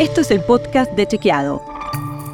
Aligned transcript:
Esto 0.00 0.22
es 0.22 0.30
el 0.32 0.40
podcast 0.40 0.90
de 0.92 1.06
Chequeado, 1.06 1.62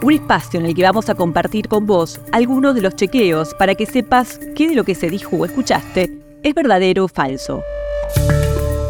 un 0.02 0.14
espacio 0.14 0.58
en 0.58 0.64
el 0.64 0.74
que 0.74 0.82
vamos 0.82 1.10
a 1.10 1.14
compartir 1.14 1.68
con 1.68 1.84
vos 1.84 2.18
algunos 2.32 2.74
de 2.74 2.80
los 2.80 2.96
chequeos 2.96 3.54
para 3.54 3.74
que 3.74 3.84
sepas 3.84 4.40
qué 4.56 4.68
de 4.68 4.74
lo 4.74 4.84
que 4.84 4.94
se 4.94 5.10
dijo 5.10 5.36
o 5.36 5.44
escuchaste 5.44 6.10
es 6.42 6.54
verdadero 6.54 7.04
o 7.04 7.08
falso. 7.08 7.62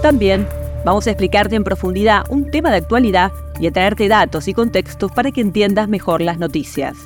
También 0.03 0.47
vamos 0.85 1.09
a 1.09 1.11
explicarte 1.11 1.57
en 1.57 1.65
profundidad 1.65 2.25
un 2.29 2.49
tema 2.49 2.71
de 2.71 2.77
actualidad 2.77 3.33
y 3.59 3.67
a 3.67 3.73
traerte 3.73 4.07
datos 4.07 4.47
y 4.47 4.55
contextos 4.55 5.11
para 5.11 5.33
que 5.33 5.41
entiendas 5.41 5.89
mejor 5.89 6.21
las 6.21 6.39
noticias. 6.39 6.97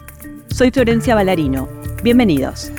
Soy 0.48 0.70
Florencia 0.70 1.14
Ballarino. 1.14 1.66
Bienvenidos. 2.02 2.70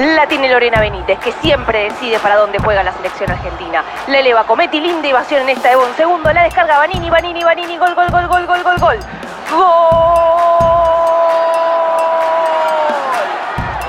La 0.00 0.26
tiene 0.26 0.48
Lorena 0.48 0.80
Benítez, 0.80 1.18
que 1.18 1.30
siempre 1.42 1.90
decide 1.90 2.18
para 2.20 2.36
dónde 2.36 2.58
juega 2.58 2.82
la 2.82 2.90
selección 2.90 3.30
argentina. 3.30 3.84
La 4.06 4.20
eleva 4.20 4.44
Cometti, 4.44 4.80
linda 4.80 5.06
evasión 5.06 5.42
en 5.42 5.50
esta 5.50 5.68
de 5.68 5.76
un 5.76 5.94
segundo. 5.94 6.32
La 6.32 6.44
descarga 6.44 6.78
Vanini, 6.78 7.10
Vanini, 7.10 7.44
Vanini, 7.44 7.76
gol, 7.76 7.94
gol, 7.94 8.08
gol, 8.10 8.26
gol, 8.26 8.46
gol, 8.46 8.62
gol, 8.62 8.78
gol. 8.78 8.96
¡Gol! 9.50 9.68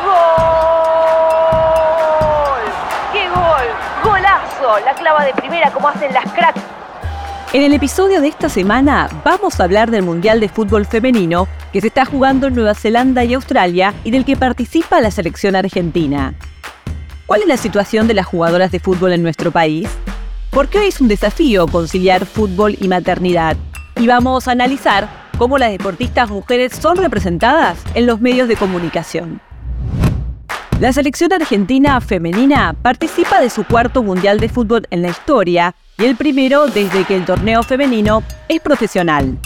¡Gol! 0.03 0.11
¡Qué 3.13 3.29
gol! 3.29 3.67
¡Golazo! 4.03 4.79
La 4.83 4.93
clava 4.93 5.23
de 5.23 5.33
primera 5.33 5.71
como 5.71 5.87
hacen 5.87 6.13
las 6.13 6.29
cracks. 6.33 6.59
En 7.53 7.63
el 7.63 7.73
episodio 7.73 8.19
de 8.19 8.27
esta 8.27 8.49
semana 8.49 9.09
vamos 9.25 9.61
a 9.61 9.63
hablar 9.63 9.91
del 9.91 10.03
Mundial 10.03 10.41
de 10.41 10.47
Fútbol 10.47 10.85
Femenino 10.85 11.47
que 11.71 11.81
se 11.81 11.87
está 11.87 12.05
jugando 12.05 12.47
en 12.47 12.55
Nueva 12.55 12.75
Zelanda 12.75 13.23
y 13.23 13.33
Australia 13.33 13.93
y 14.03 14.11
del 14.11 14.25
que 14.25 14.35
participa 14.35 15.01
la 15.01 15.11
selección 15.11 15.55
argentina. 15.55 16.33
¿Cuál 17.25 17.41
es 17.41 17.47
la 17.47 17.57
situación 17.57 18.07
de 18.07 18.13
las 18.13 18.25
jugadoras 18.25 18.71
de 18.71 18.79
fútbol 18.79 19.13
en 19.13 19.23
nuestro 19.23 19.51
país? 19.51 19.89
¿Por 20.49 20.67
qué 20.67 20.79
hoy 20.79 20.87
es 20.87 20.99
un 20.99 21.07
desafío 21.07 21.65
conciliar 21.67 22.25
fútbol 22.25 22.75
y 22.79 22.87
maternidad? 22.89 23.55
Y 23.95 24.07
vamos 24.07 24.47
a 24.47 24.51
analizar 24.51 25.09
cómo 25.37 25.57
las 25.57 25.71
deportistas 25.71 26.29
mujeres 26.29 26.73
son 26.73 26.97
representadas 26.97 27.77
en 27.93 28.05
los 28.05 28.19
medios 28.19 28.47
de 28.47 28.57
comunicación. 28.57 29.39
La 30.81 30.91
selección 30.91 31.31
argentina 31.31 32.01
femenina 32.01 32.75
participa 32.81 33.39
de 33.39 33.49
su 33.49 33.63
cuarto 33.63 34.03
Mundial 34.03 34.39
de 34.39 34.49
Fútbol 34.49 34.87
en 34.89 35.03
la 35.03 35.09
historia 35.09 35.75
y 35.97 36.05
el 36.05 36.15
primero 36.15 36.65
desde 36.65 37.05
que 37.05 37.15
el 37.15 37.23
torneo 37.23 37.63
femenino 37.63 38.23
es 38.49 38.59
profesional. 38.59 39.37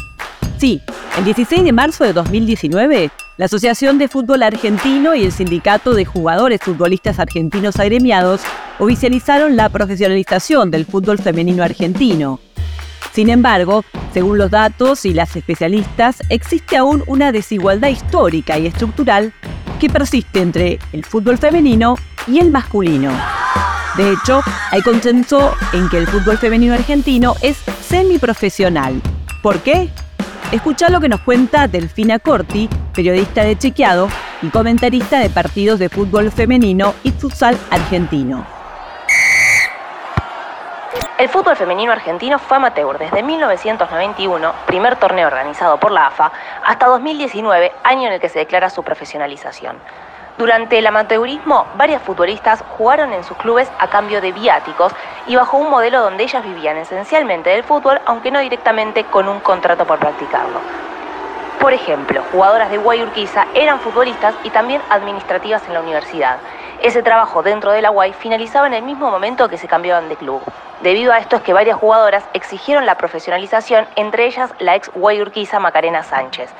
Sí, 0.65 0.81
el 1.15 1.25
16 1.25 1.63
de 1.63 1.71
marzo 1.71 2.05
de 2.05 2.13
2019, 2.13 3.11
la 3.37 3.45
Asociación 3.45 3.99
de 3.99 4.07
Fútbol 4.07 4.41
Argentino 4.41 5.13
y 5.13 5.23
el 5.23 5.31
Sindicato 5.31 5.93
de 5.93 6.05
Jugadores 6.05 6.59
Futbolistas 6.59 7.19
Argentinos 7.19 7.79
Agremiados 7.79 8.41
oficializaron 8.79 9.55
la 9.55 9.69
profesionalización 9.69 10.71
del 10.71 10.87
fútbol 10.87 11.19
femenino 11.19 11.61
argentino. 11.61 12.39
Sin 13.13 13.29
embargo, 13.29 13.85
según 14.11 14.39
los 14.39 14.49
datos 14.49 15.05
y 15.05 15.13
las 15.13 15.35
especialistas, 15.35 16.23
existe 16.29 16.77
aún 16.77 17.03
una 17.05 17.31
desigualdad 17.31 17.89
histórica 17.89 18.57
y 18.57 18.65
estructural 18.65 19.33
que 19.79 19.91
persiste 19.91 20.41
entre 20.41 20.79
el 20.93 21.05
fútbol 21.05 21.37
femenino 21.37 21.95
y 22.25 22.39
el 22.39 22.49
masculino. 22.49 23.11
De 23.97 24.13
hecho, 24.13 24.41
hay 24.71 24.81
consenso 24.81 25.53
en 25.73 25.89
que 25.89 25.99
el 25.99 26.07
fútbol 26.07 26.39
femenino 26.39 26.73
argentino 26.73 27.35
es 27.43 27.57
semiprofesional. 27.87 28.99
¿Por 29.43 29.59
qué? 29.59 29.91
Escucha 30.51 30.89
lo 30.89 31.01
que 31.01 31.09
nos 31.09 31.21
cuenta 31.21 31.67
Delfina 31.67 32.19
Corti, 32.19 32.69
periodista 32.93 33.43
de 33.43 33.57
Chequeado 33.57 34.07
y 34.43 34.49
comentarista 34.49 35.19
de 35.19 35.29
partidos 35.29 35.79
de 35.79 35.89
fútbol 35.89 36.31
femenino 36.31 36.93
y 37.03 37.11
futsal 37.11 37.57
argentino. 37.71 38.45
El 41.17 41.29
fútbol 41.29 41.55
femenino 41.55 41.91
argentino 41.91 42.37
fue 42.37 42.57
amateur 42.57 42.97
desde 42.99 43.23
1991, 43.23 44.53
primer 44.67 44.97
torneo 44.97 45.27
organizado 45.27 45.79
por 45.79 45.91
la 45.91 46.07
AFA, 46.07 46.31
hasta 46.63 46.85
2019, 46.87 47.71
año 47.83 48.07
en 48.07 48.13
el 48.13 48.19
que 48.19 48.29
se 48.29 48.39
declara 48.39 48.69
su 48.69 48.83
profesionalización. 48.83 49.77
Durante 50.37 50.77
el 50.77 50.85
amateurismo, 50.85 51.65
varias 51.77 52.01
futbolistas 52.01 52.61
jugaron 52.77 53.13
en 53.13 53.23
sus 53.23 53.37
clubes 53.37 53.71
a 53.79 53.87
cambio 53.87 54.19
de 54.19 54.33
viáticos 54.33 54.91
y 55.27 55.37
bajo 55.37 55.55
un 55.55 55.69
modelo 55.69 56.01
donde 56.01 56.25
ellas 56.25 56.43
vivían 56.43 56.75
esencialmente 56.75 57.51
del 57.51 57.63
fútbol, 57.63 58.01
aunque 58.05 58.31
no 58.31 58.39
directamente 58.39 59.05
con 59.05 59.29
un 59.29 59.39
contrato 59.39 59.85
por 59.85 59.97
practicarlo. 59.97 60.59
Por 61.61 61.71
ejemplo, 61.71 62.21
jugadoras 62.33 62.69
de 62.69 62.77
Guayurquiza 62.77 63.47
eran 63.53 63.79
futbolistas 63.79 64.35
y 64.43 64.49
también 64.49 64.81
administrativas 64.89 65.65
en 65.67 65.73
la 65.73 65.79
universidad. 65.79 66.37
Ese 66.85 67.01
trabajo 67.01 67.41
dentro 67.41 67.71
de 67.71 67.81
la 67.81 67.91
finalizaba 68.13 68.67
en 68.67 68.75
el 68.75 68.83
mismo 68.83 69.09
momento 69.09 69.49
que 69.49 69.57
se 69.57 69.67
cambiaban 69.67 70.07
de 70.07 70.17
club. 70.17 70.39
Debido 70.83 71.11
a 71.13 71.17
esto 71.17 71.37
es 71.37 71.41
que 71.41 71.51
varias 71.51 71.79
jugadoras 71.79 72.23
exigieron 72.33 72.85
la 72.85 72.93
profesionalización, 72.93 73.87
entre 73.95 74.27
ellas 74.27 74.53
la 74.59 74.75
ex 74.75 74.91
Guayurquiza 74.93 75.59
Macarena 75.59 76.03
Sánchez. 76.03 76.51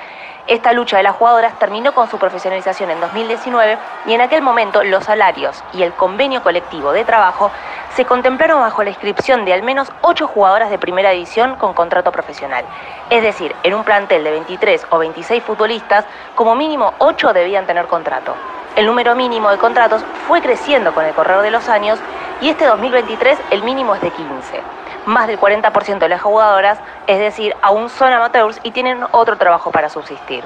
Esta 0.47 0.73
lucha 0.73 0.97
de 0.97 1.03
las 1.03 1.15
jugadoras 1.15 1.53
terminó 1.59 1.93
con 1.93 2.09
su 2.09 2.17
profesionalización 2.17 2.89
en 2.89 3.01
2019 3.01 3.77
y 4.07 4.13
en 4.13 4.21
aquel 4.21 4.41
momento 4.41 4.83
los 4.83 5.03
salarios 5.03 5.63
y 5.73 5.83
el 5.83 5.93
convenio 5.93 6.41
colectivo 6.41 6.91
de 6.91 7.05
trabajo 7.05 7.51
se 7.95 8.05
contemplaron 8.05 8.61
bajo 8.61 8.81
la 8.81 8.89
inscripción 8.89 9.45
de 9.45 9.53
al 9.53 9.61
menos 9.61 9.91
8 10.01 10.25
jugadoras 10.25 10.71
de 10.71 10.79
primera 10.79 11.11
división 11.11 11.55
con 11.57 11.75
contrato 11.75 12.11
profesional. 12.11 12.65
Es 13.11 13.21
decir, 13.21 13.55
en 13.61 13.75
un 13.75 13.83
plantel 13.83 14.23
de 14.23 14.31
23 14.31 14.87
o 14.89 14.97
26 14.97 15.43
futbolistas, 15.43 16.03
como 16.33 16.55
mínimo 16.55 16.95
8 16.97 17.31
debían 17.31 17.67
tener 17.67 17.85
contrato. 17.85 18.33
El 18.75 18.85
número 18.85 19.15
mínimo 19.15 19.49
de 19.49 19.57
contratos 19.57 20.03
fue 20.27 20.41
creciendo 20.41 20.93
con 20.93 21.05
el 21.05 21.13
correr 21.13 21.41
de 21.41 21.51
los 21.51 21.69
años 21.69 21.99
y 22.41 22.49
este 22.49 22.65
2023 22.65 23.37
el 23.51 23.63
mínimo 23.63 23.95
es 23.95 24.01
de 24.01 24.11
15 24.11 24.61
más 25.05 25.27
del 25.27 25.39
40% 25.39 25.99
de 25.99 26.09
las 26.09 26.21
jugadoras, 26.21 26.79
es 27.07 27.19
decir, 27.19 27.55
aún 27.61 27.89
son 27.89 28.11
amateurs 28.11 28.59
y 28.63 28.71
tienen 28.71 29.03
otro 29.11 29.37
trabajo 29.37 29.71
para 29.71 29.89
subsistir. 29.89 30.43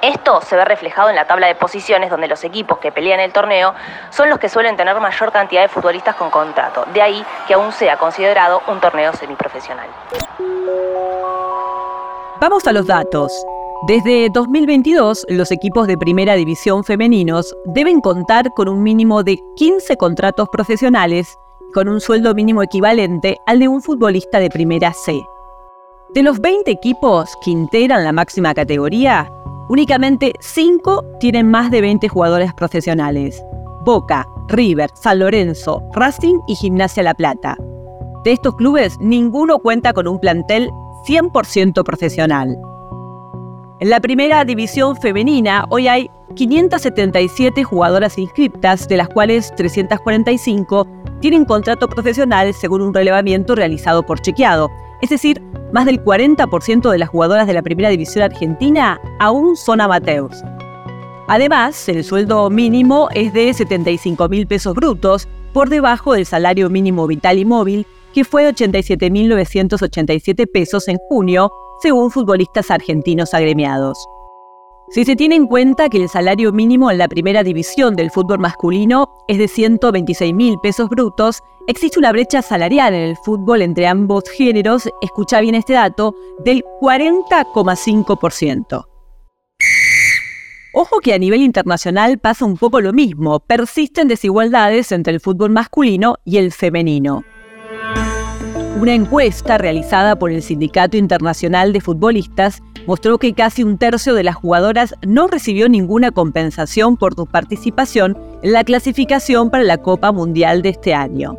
Esto 0.00 0.40
se 0.40 0.56
ve 0.56 0.64
reflejado 0.64 1.10
en 1.10 1.16
la 1.16 1.26
tabla 1.26 1.46
de 1.46 1.54
posiciones 1.54 2.10
donde 2.10 2.26
los 2.26 2.42
equipos 2.42 2.78
que 2.78 2.90
pelean 2.90 3.20
el 3.20 3.32
torneo 3.32 3.72
son 4.10 4.30
los 4.30 4.40
que 4.40 4.48
suelen 4.48 4.76
tener 4.76 4.98
mayor 4.98 5.30
cantidad 5.30 5.62
de 5.62 5.68
futbolistas 5.68 6.16
con 6.16 6.30
contrato, 6.30 6.84
de 6.92 7.02
ahí 7.02 7.24
que 7.46 7.54
aún 7.54 7.70
sea 7.72 7.96
considerado 7.98 8.62
un 8.66 8.80
torneo 8.80 9.12
semiprofesional. 9.12 9.86
Vamos 12.40 12.66
a 12.66 12.72
los 12.72 12.86
datos. 12.86 13.46
Desde 13.84 14.30
2022, 14.30 15.26
los 15.28 15.50
equipos 15.50 15.88
de 15.88 15.98
primera 15.98 16.36
división 16.36 16.84
femeninos 16.84 17.52
deben 17.64 18.00
contar 18.00 18.52
con 18.54 18.68
un 18.68 18.80
mínimo 18.80 19.24
de 19.24 19.40
15 19.56 19.96
contratos 19.96 20.48
profesionales 20.52 21.36
con 21.74 21.88
un 21.88 22.00
sueldo 22.00 22.32
mínimo 22.32 22.62
equivalente 22.62 23.38
al 23.44 23.58
de 23.58 23.66
un 23.66 23.82
futbolista 23.82 24.38
de 24.38 24.50
primera 24.50 24.92
C. 24.92 25.20
De 26.14 26.22
los 26.22 26.40
20 26.40 26.70
equipos 26.70 27.30
que 27.44 27.50
integran 27.50 28.04
la 28.04 28.12
máxima 28.12 28.54
categoría, 28.54 29.28
únicamente 29.68 30.32
5 30.38 31.16
tienen 31.18 31.50
más 31.50 31.72
de 31.72 31.80
20 31.80 32.06
jugadores 32.06 32.54
profesionales. 32.54 33.42
Boca, 33.84 34.24
River, 34.46 34.90
San 34.94 35.18
Lorenzo, 35.18 35.82
Racing 35.92 36.38
y 36.46 36.54
Gimnasia 36.54 37.02
La 37.02 37.14
Plata. 37.14 37.56
De 38.22 38.30
estos 38.30 38.54
clubes, 38.54 38.96
ninguno 39.00 39.58
cuenta 39.58 39.92
con 39.92 40.06
un 40.06 40.20
plantel 40.20 40.70
100% 41.08 41.82
profesional. 41.82 42.56
En 43.82 43.90
la 43.90 43.98
primera 43.98 44.44
división 44.44 44.96
femenina, 44.96 45.66
hoy 45.68 45.88
hay 45.88 46.08
577 46.36 47.64
jugadoras 47.64 48.16
inscriptas, 48.16 48.86
de 48.86 48.96
las 48.96 49.08
cuales 49.08 49.52
345 49.56 50.86
tienen 51.18 51.44
contrato 51.44 51.88
profesional 51.88 52.54
según 52.54 52.80
un 52.80 52.94
relevamiento 52.94 53.56
realizado 53.56 54.04
por 54.04 54.20
Chequeado. 54.20 54.70
Es 55.00 55.10
decir, 55.10 55.42
más 55.72 55.84
del 55.84 56.00
40% 56.00 56.92
de 56.92 56.98
las 56.98 57.08
jugadoras 57.08 57.48
de 57.48 57.54
la 57.54 57.62
primera 57.62 57.88
división 57.88 58.22
argentina 58.22 59.00
aún 59.18 59.56
son 59.56 59.80
amateurs. 59.80 60.44
Además, 61.26 61.88
el 61.88 62.04
sueldo 62.04 62.50
mínimo 62.50 63.08
es 63.12 63.32
de 63.32 63.52
75 63.52 64.28
mil 64.28 64.46
pesos 64.46 64.76
brutos, 64.76 65.26
por 65.52 65.70
debajo 65.70 66.12
del 66.12 66.24
salario 66.24 66.70
mínimo 66.70 67.08
vital 67.08 67.36
y 67.36 67.44
móvil, 67.44 67.84
que 68.12 68.24
fue 68.24 68.44
de 68.44 68.54
87.987 68.54 70.50
pesos 70.50 70.88
en 70.88 70.98
junio, 71.08 71.50
según 71.82 72.10
futbolistas 72.10 72.70
argentinos 72.70 73.34
agremiados. 73.34 73.98
Si 74.90 75.04
se 75.04 75.16
tiene 75.16 75.34
en 75.36 75.46
cuenta 75.46 75.88
que 75.88 76.02
el 76.02 76.08
salario 76.08 76.52
mínimo 76.52 76.90
en 76.90 76.98
la 76.98 77.08
primera 77.08 77.42
división 77.42 77.96
del 77.96 78.10
fútbol 78.10 78.40
masculino 78.40 79.08
es 79.26 79.38
de 79.38 79.48
126 79.48 80.34
mil 80.34 80.58
pesos 80.62 80.90
brutos, 80.90 81.40
existe 81.66 81.98
una 81.98 82.12
brecha 82.12 82.42
salarial 82.42 82.92
en 82.92 83.08
el 83.08 83.16
fútbol 83.16 83.62
entre 83.62 83.86
ambos 83.86 84.24
géneros, 84.28 84.90
escucha 85.00 85.40
bien 85.40 85.54
este 85.54 85.72
dato, 85.72 86.14
del 86.44 86.62
40,5%. 86.82 88.84
Ojo 90.74 91.00
que 91.00 91.14
a 91.14 91.18
nivel 91.18 91.42
internacional 91.42 92.18
pasa 92.18 92.44
un 92.44 92.56
poco 92.56 92.80
lo 92.80 92.92
mismo, 92.92 93.40
persisten 93.40 94.08
desigualdades 94.08 94.92
entre 94.92 95.14
el 95.14 95.20
fútbol 95.20 95.50
masculino 95.50 96.16
y 96.24 96.38
el 96.38 96.52
femenino. 96.52 97.24
Una 98.82 98.94
encuesta 98.94 99.58
realizada 99.58 100.16
por 100.16 100.32
el 100.32 100.42
Sindicato 100.42 100.96
Internacional 100.96 101.72
de 101.72 101.80
Futbolistas 101.80 102.64
mostró 102.84 103.16
que 103.16 103.32
casi 103.32 103.62
un 103.62 103.78
tercio 103.78 104.12
de 104.12 104.24
las 104.24 104.34
jugadoras 104.34 104.96
no 105.06 105.28
recibió 105.28 105.68
ninguna 105.68 106.10
compensación 106.10 106.96
por 106.96 107.14
su 107.14 107.26
participación 107.26 108.18
en 108.42 108.52
la 108.52 108.64
clasificación 108.64 109.50
para 109.50 109.62
la 109.62 109.78
Copa 109.78 110.10
Mundial 110.10 110.62
de 110.62 110.70
este 110.70 110.94
año. 110.94 111.36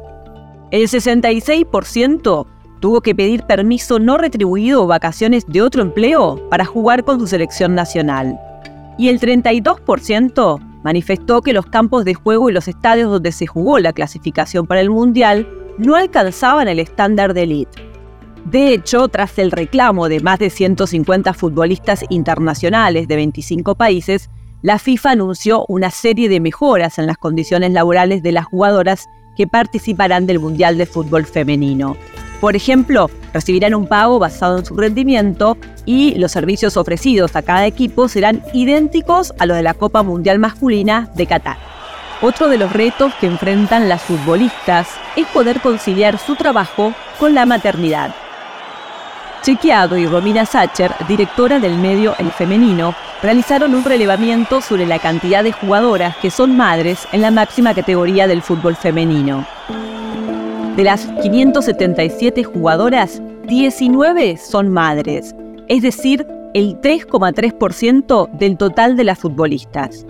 El 0.72 0.84
66% 0.88 2.46
tuvo 2.80 3.02
que 3.02 3.14
pedir 3.14 3.44
permiso 3.44 4.00
no 4.00 4.18
retribuido 4.18 4.82
o 4.82 4.88
vacaciones 4.88 5.46
de 5.46 5.64
otro 5.64 5.82
empleo 5.82 6.48
para 6.50 6.64
jugar 6.64 7.04
con 7.04 7.20
su 7.20 7.28
selección 7.28 7.76
nacional. 7.76 8.40
Y 8.98 9.10
el 9.10 9.20
32% 9.20 10.62
manifestó 10.82 11.42
que 11.42 11.52
los 11.52 11.66
campos 11.66 12.06
de 12.06 12.14
juego 12.14 12.50
y 12.50 12.54
los 12.54 12.70
estadios 12.70 13.12
donde 13.12 13.34
se 13.34 13.48
jugó 13.48 13.80
la 13.80 13.92
clasificación 13.92 14.66
para 14.66 14.80
el 14.80 14.90
Mundial 14.90 15.46
no 15.78 15.96
alcanzaban 15.96 16.68
el 16.68 16.80
estándar 16.80 17.34
de 17.34 17.44
elite. 17.44 17.94
De 18.46 18.74
hecho, 18.74 19.08
tras 19.08 19.40
el 19.40 19.52
reclamo 19.52 20.10
de 20.10 20.20
más 20.20 20.40
de 20.40 20.50
150 20.50 21.34
futbolistas 21.34 22.04
internacionales 22.10 23.08
de 23.08 23.16
25 23.16 23.76
países, 23.76 24.30
la 24.62 24.80
FIFA 24.80 25.12
anunció 25.12 25.66
una 25.68 25.92
serie 25.92 26.30
de 26.30 26.40
mejoras 26.40 26.98
en 26.98 27.08
las 27.08 27.18
condiciones 27.18 27.72
laborales 27.72 28.24
de 28.24 28.32
las 28.32 28.46
jugadoras 28.46 29.08
que 29.36 29.48
participarán 29.48 30.26
del 30.26 30.40
Mundial 30.40 30.78
de 30.78 30.86
Fútbol 30.86 31.26
Femenino. 31.26 31.98
Por 32.40 32.56
ejemplo, 32.56 33.10
recibirán 33.34 33.74
un 33.74 33.88
pago 33.88 34.20
basado 34.20 34.60
en 34.60 34.66
su 34.66 34.76
rendimiento 34.76 35.58
y 35.86 36.16
los 36.16 36.32
servicios 36.32 36.76
ofrecidos 36.78 37.36
a 37.36 37.42
cada 37.42 37.66
equipo 37.66 38.08
serán 38.10 38.44
idénticos 38.54 39.34
a 39.40 39.46
los 39.46 39.56
de 39.56 39.64
la 39.64 39.74
Copa 39.74 40.04
Mundial 40.04 40.40
Masculina 40.40 41.10
de 41.16 41.26
Qatar. 41.26 41.73
Otro 42.22 42.48
de 42.48 42.58
los 42.58 42.72
retos 42.72 43.14
que 43.16 43.28
enfrentan 43.28 43.90
las 43.90 44.02
futbolistas 44.02 44.88
es 45.16 45.28
poder 45.28 45.60
conciliar 45.60 46.18
su 46.18 46.36
trabajo 46.36 46.94
con 47.20 47.34
la 47.34 47.46
maternidad. 47.46 48.14
Chequeado 49.44 49.98
y 49.98 50.08
Romina 50.08 50.46
Sacher, 50.46 50.94
directora 51.06 51.60
del 51.60 51.78
medio 51.78 52.16
El 52.18 52.32
Femenino, 52.32 52.96
realizaron 53.22 53.76
un 53.76 53.84
relevamiento 53.84 54.62
sobre 54.62 54.86
la 54.86 55.00
cantidad 55.00 55.44
de 55.44 55.52
jugadoras 55.52 56.16
que 56.18 56.32
son 56.32 56.56
madres 56.56 57.06
en 57.12 57.22
la 57.22 57.30
máxima 57.30 57.74
categoría 57.74 58.26
del 58.26 58.42
fútbol 58.42 58.78
femenino. 58.78 59.46
De 60.78 60.84
las 60.84 61.06
577 61.22 62.46
jugadoras, 62.46 63.22
19 63.48 64.38
son 64.38 64.70
madres, 64.70 65.36
es 65.68 65.82
decir, 65.82 66.26
el 66.54 66.80
3,3% 66.80 68.30
del 68.32 68.58
total 68.58 68.96
de 68.96 69.04
las 69.04 69.20
futbolistas. 69.20 70.06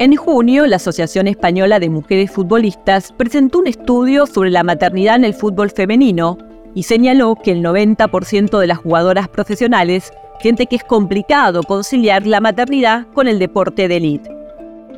En 0.00 0.16
junio, 0.16 0.66
la 0.66 0.76
Asociación 0.76 1.28
Española 1.28 1.78
de 1.78 1.88
Mujeres 1.88 2.28
Futbolistas 2.32 3.12
presentó 3.12 3.60
un 3.60 3.68
estudio 3.68 4.26
sobre 4.26 4.50
la 4.50 4.64
maternidad 4.64 5.14
en 5.14 5.24
el 5.24 5.34
fútbol 5.34 5.70
femenino 5.70 6.36
y 6.74 6.82
señaló 6.82 7.36
que 7.36 7.52
el 7.52 7.62
90% 7.62 8.58
de 8.58 8.66
las 8.66 8.78
jugadoras 8.78 9.28
profesionales 9.28 10.12
siente 10.40 10.66
que 10.66 10.74
es 10.76 10.82
complicado 10.82 11.62
conciliar 11.62 12.26
la 12.26 12.40
maternidad 12.40 13.06
con 13.14 13.28
el 13.28 13.38
deporte 13.38 13.86
de 13.86 13.96
élite. 13.98 14.30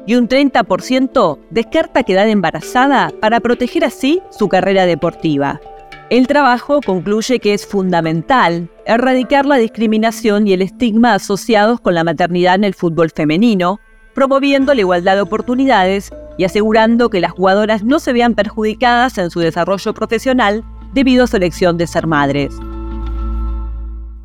Y 0.07 0.15
un 0.15 0.29
30% 0.29 1.41
descarta 1.51 2.03
quedar 2.03 2.29
embarazada 2.29 3.13
para 3.21 3.41
proteger 3.41 3.85
así 3.85 4.23
su 4.31 4.49
carrera 4.49 4.87
deportiva. 4.87 5.61
El 6.09 6.27
trabajo 6.27 6.81
concluye 6.81 7.39
que 7.39 7.53
es 7.53 7.67
fundamental 7.67 8.71
erradicar 8.87 9.45
la 9.45 9.57
discriminación 9.57 10.47
y 10.47 10.55
el 10.55 10.63
estigma 10.63 11.15
asociados 11.15 11.81
con 11.81 11.95
la 11.95 12.05
maternidad 12.05 12.55
en 12.55 12.65
el 12.65 12.75
fútbol 12.75 13.11
femenino, 13.11 13.81
promoviendo 14.17 14.73
la 14.73 14.81
igualdad 14.81 15.15
de 15.15 15.21
oportunidades 15.21 16.11
y 16.39 16.45
asegurando 16.45 17.11
que 17.11 17.21
las 17.21 17.33
jugadoras 17.33 17.85
no 17.85 18.01
se 18.01 18.15
vean 18.15 18.35
perjudicadas 18.35 19.19
en 19.19 19.31
su 19.31 19.41
desarrollo 19.41 19.93
profesional 19.93 20.65
debido 20.95 21.25
a 21.25 21.27
su 21.27 21.37
elección 21.37 21.77
de 21.77 21.87
ser 21.87 22.07
madres. 22.07 22.59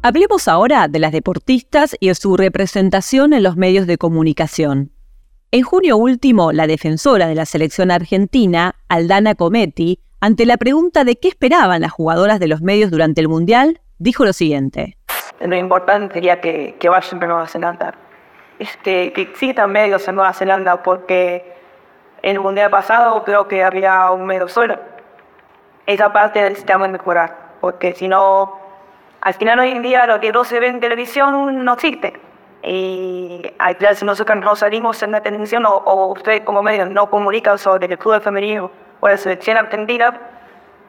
Hablemos 0.02 0.48
ahora 0.48 0.88
de 0.88 0.98
las 0.98 1.12
deportistas 1.12 1.98
y 2.00 2.08
de 2.08 2.16
su 2.16 2.38
representación 2.38 3.34
en 3.34 3.44
los 3.44 3.58
medios 3.58 3.86
de 3.86 3.98
comunicación. 3.98 4.92
En 5.52 5.64
junio 5.64 5.98
último, 5.98 6.54
la 6.54 6.68
defensora 6.68 7.28
de 7.28 7.36
la 7.36 7.46
selección 7.46 7.92
argentina, 7.92 8.76
Aldana 8.88 9.36
Cometti, 9.36 10.00
ante 10.22 10.46
la 10.46 10.56
pregunta 10.56 11.04
de 11.04 11.18
qué 11.18 11.28
esperaban 11.28 11.82
las 11.82 11.92
jugadoras 11.92 12.40
de 12.40 12.48
los 12.48 12.62
medios 12.62 12.92
durante 12.92 13.20
el 13.20 13.28
Mundial, 13.28 13.82
dijo 14.00 14.24
lo 14.24 14.32
siguiente. 14.32 14.98
Lo 15.42 15.58
importante 15.58 16.14
sería 16.14 16.40
que, 16.40 16.78
que 16.80 16.88
vayan 16.88 17.22
a 17.22 17.28
Nueva 17.28 17.48
Zelanda. 17.48 17.94
Este, 18.62 19.12
que 19.14 19.22
existan 19.22 19.72
medios 19.72 20.08
en 20.08 20.16
Nueva 20.16 20.34
Zelanda 20.34 20.84
porque 20.84 21.56
en 22.22 22.36
el 22.36 22.40
Mundial 22.40 22.70
pasado 22.70 23.24
creo 23.24 23.48
que 23.48 23.64
había 23.64 24.12
un 24.12 24.26
medio 24.28 24.48
solo 24.48 24.78
esa 25.86 26.14
parte 26.14 26.42
necesitamos 26.42 26.90
mejorar, 26.90 27.36
porque 27.60 27.94
si 27.94 28.08
no, 28.08 28.60
al 29.22 29.34
final 29.34 29.60
hoy 29.60 29.72
en 29.72 29.82
día 29.82 30.06
lo 30.06 30.20
que 30.20 30.32
no 30.32 30.44
se 30.44 30.60
ve 30.60 30.68
en 30.68 30.80
televisión 30.80 31.64
no 31.64 31.74
existe. 31.74 32.14
Y 32.64 33.42
al 33.58 33.76
final 33.76 33.96
si 33.96 34.06
nosotros 34.06 34.38
no 34.38 34.56
salimos 34.56 35.02
en 35.02 35.12
la 35.12 35.22
televisión 35.22 35.66
o, 35.66 35.78
o 35.78 36.12
ustedes 36.14 36.42
como 36.42 36.62
medios 36.62 36.90
no 36.90 37.10
comunican 37.10 37.58
sobre 37.58 37.88
el 37.88 37.98
club 37.98 38.22
femenino 38.22 38.70
o 39.00 39.08
la 39.08 39.18
selección 39.18 39.58
argentina, 39.58 40.20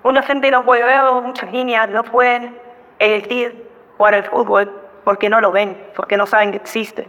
una 0.03 0.23
gente 0.23 0.51
no 0.51 0.65
puede 0.65 0.85
ver 0.85 1.03
muchas 1.23 1.51
líneas, 1.51 1.89
no 1.89 2.05
pueden 2.05 2.59
elegir 2.99 3.67
jugar 3.97 4.15
el 4.15 4.25
fútbol 4.25 4.71
porque 5.05 5.31
no 5.31 5.41
lo 5.41 5.51
ven, 5.51 5.77
porque 5.97 6.17
no 6.17 6.27
saben 6.27 6.51
que 6.51 6.59
existe. 6.59 7.09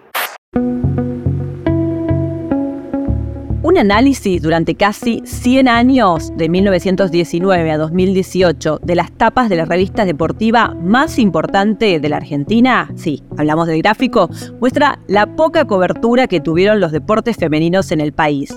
Un 3.74 3.80
análisis 3.80 4.40
durante 4.40 4.76
casi 4.76 5.24
100 5.26 5.68
años, 5.68 6.32
de 6.38 6.48
1919 6.48 7.72
a 7.72 7.80
2018, 7.80 8.82
de 8.84 8.94
las 8.94 9.12
tapas 9.12 9.50
de 9.50 9.56
la 9.56 9.66
revista 9.66 10.06
deportiva 10.06 10.76
más 10.80 11.18
importante 11.18 12.00
de 12.00 12.08
la 12.08 12.18
Argentina, 12.18 12.92
sí, 12.96 13.24
hablamos 13.36 13.66
del 13.66 13.82
gráfico, 13.82 14.30
muestra 14.60 15.00
la 15.08 15.36
poca 15.36 15.66
cobertura 15.66 16.28
que 16.28 16.40
tuvieron 16.40 16.80
los 16.80 16.92
deportes 16.92 17.36
femeninos 17.36 17.92
en 17.92 18.02
el 18.02 18.14
país. 18.14 18.56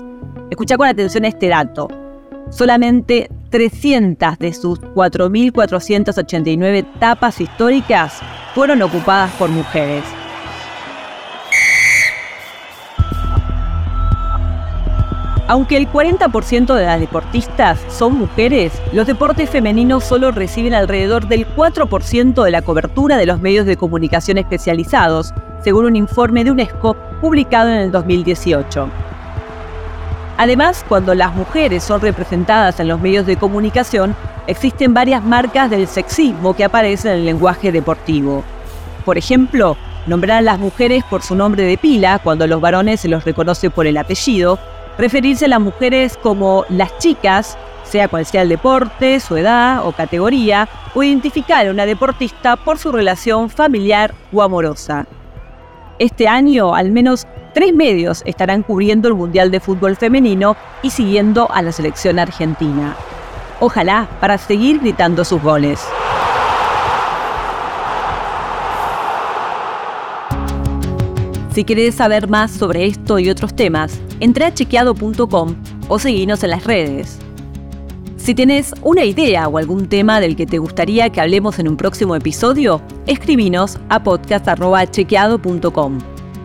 Escucha 0.51 0.77
con 0.77 0.87
atención 0.87 1.25
este 1.25 1.47
dato. 1.47 1.87
Solamente 2.51 3.31
300 3.49 4.37
de 4.37 4.53
sus 4.53 4.79
4.489 4.79 6.85
tapas 6.99 7.41
históricas 7.41 8.19
fueron 8.53 8.83
ocupadas 8.83 9.31
por 9.31 9.49
mujeres. 9.49 10.03
Aunque 15.49 15.77
el 15.77 15.89
40% 15.89 16.75
de 16.75 16.85
las 16.85 16.99
deportistas 16.99 17.79
son 17.87 18.17
mujeres, 18.17 18.73
los 18.91 19.07
deportes 19.07 19.49
femeninos 19.49 20.03
solo 20.03 20.31
reciben 20.31 20.73
alrededor 20.73 21.29
del 21.29 21.47
4% 21.47 22.43
de 22.43 22.51
la 22.51 22.61
cobertura 22.61 23.15
de 23.15 23.25
los 23.25 23.39
medios 23.39 23.65
de 23.65 23.77
comunicación 23.77 24.37
especializados, 24.37 25.33
según 25.63 25.85
un 25.85 25.95
informe 25.95 26.43
de 26.43 26.51
UNESCO 26.51 26.97
publicado 27.21 27.69
en 27.69 27.77
el 27.77 27.91
2018. 27.93 28.89
Además, 30.37 30.85
cuando 30.87 31.15
las 31.15 31.33
mujeres 31.33 31.81
son 31.81 32.01
representadas 32.01 32.81
en 32.81 32.89
los 32.89 32.99
medios 32.99 33.25
de 33.25 33.37
comunicación, 33.37 34.15
existen 34.47 34.93
varias 34.93 35.23
marcas 35.23 35.69
del 35.69 35.87
sexismo 35.87 36.55
que 36.57 36.65
aparecen 36.65 37.11
en 37.13 37.17
el 37.19 37.25
lenguaje 37.25 37.71
deportivo. 37.71 38.43
Por 39.05 39.17
ejemplo, 39.17 39.77
nombrar 40.07 40.39
a 40.39 40.41
las 40.41 40.59
mujeres 40.59 41.05
por 41.05 41.21
su 41.21 41.35
nombre 41.35 41.63
de 41.63 41.77
pila 41.77 42.19
cuando 42.19 42.45
los 42.47 42.59
varones 42.59 42.99
se 42.99 43.07
los 43.07 43.23
reconoce 43.23 43.69
por 43.69 43.87
el 43.87 43.97
apellido, 43.97 44.59
referirse 44.97 45.45
a 45.45 45.49
las 45.49 45.61
mujeres 45.61 46.17
como 46.17 46.65
las 46.69 46.97
chicas, 46.97 47.57
sea 47.83 48.07
cual 48.07 48.25
sea 48.25 48.41
el 48.41 48.49
deporte, 48.49 49.19
su 49.19 49.37
edad 49.37 49.85
o 49.85 49.91
categoría, 49.91 50.67
o 50.93 51.03
identificar 51.03 51.67
a 51.67 51.71
una 51.71 51.85
deportista 51.85 52.55
por 52.55 52.77
su 52.77 52.91
relación 52.91 53.49
familiar 53.49 54.13
o 54.33 54.41
amorosa. 54.41 55.05
Este 55.99 56.27
año, 56.27 56.75
al 56.75 56.91
menos 56.91 57.25
tres 57.53 57.73
medios 57.73 58.21
estarán 58.25 58.61
cubriendo 58.61 59.07
el 59.07 59.15
Mundial 59.15 59.49
de 59.49 59.59
Fútbol 59.59 59.95
Femenino 59.95 60.55
y 60.83 60.91
siguiendo 60.91 61.49
a 61.51 61.61
la 61.61 61.71
selección 61.71 62.19
argentina. 62.19 62.95
Ojalá 63.59 64.07
para 64.19 64.37
seguir 64.37 64.79
gritando 64.79 65.25
sus 65.25 65.41
goles. 65.41 65.83
Si 71.57 71.63
querés 71.63 71.95
saber 71.95 72.29
más 72.29 72.51
sobre 72.51 72.85
esto 72.85 73.17
y 73.17 73.31
otros 73.31 73.55
temas, 73.55 73.99
entra 74.19 74.45
a 74.45 74.53
chequeado.com 74.53 75.55
o 75.87 75.97
seguinos 75.97 76.43
en 76.43 76.51
las 76.51 76.65
redes. 76.65 77.17
Si 78.15 78.35
tienes 78.35 78.75
una 78.83 79.03
idea 79.05 79.47
o 79.47 79.57
algún 79.57 79.89
tema 79.89 80.19
del 80.19 80.35
que 80.35 80.45
te 80.45 80.59
gustaría 80.59 81.09
que 81.09 81.19
hablemos 81.19 81.57
en 81.57 81.67
un 81.67 81.75
próximo 81.75 82.15
episodio, 82.15 82.79
escribinos 83.07 83.79
a 83.89 84.03
podcast.chequeado.com. 84.03 85.97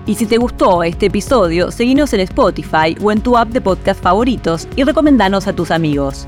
Y 0.07 0.15
si 0.15 0.25
te 0.25 0.39
gustó 0.39 0.83
este 0.83 1.05
episodio, 1.05 1.71
seguinos 1.71 2.15
en 2.15 2.21
Spotify 2.21 2.97
o 3.03 3.13
en 3.13 3.21
tu 3.21 3.37
app 3.37 3.51
de 3.51 3.61
podcast 3.61 4.03
favoritos 4.03 4.67
y 4.77 4.85
recomendanos 4.85 5.47
a 5.47 5.53
tus 5.53 5.71
amigos. 5.71 6.25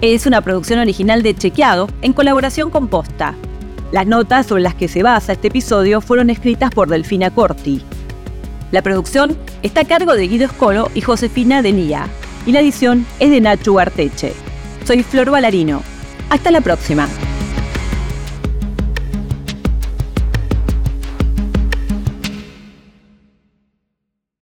Es 0.00 0.24
una 0.24 0.40
producción 0.40 0.78
original 0.78 1.22
de 1.22 1.34
Chequeado 1.34 1.86
en 2.00 2.14
colaboración 2.14 2.70
con 2.70 2.88
Posta. 2.88 3.34
Las 3.92 4.06
notas 4.06 4.46
sobre 4.46 4.62
las 4.62 4.74
que 4.74 4.88
se 4.88 5.02
basa 5.02 5.34
este 5.34 5.48
episodio 5.48 6.00
fueron 6.00 6.30
escritas 6.30 6.70
por 6.70 6.88
Delfina 6.88 7.30
Corti. 7.30 7.82
La 8.72 8.80
producción 8.80 9.36
está 9.62 9.82
a 9.82 9.84
cargo 9.84 10.14
de 10.14 10.26
Guido 10.26 10.46
Escolo 10.46 10.90
y 10.94 11.02
Josefina 11.02 11.60
Denía, 11.60 12.08
y 12.46 12.52
la 12.52 12.60
edición 12.60 13.06
es 13.20 13.30
de 13.30 13.40
Nacho 13.40 13.78
Arteche. 13.78 14.32
Soy 14.86 15.02
Flor 15.02 15.30
Balarino. 15.30 15.82
Hasta 16.30 16.50
la 16.50 16.62
próxima. 16.62 17.06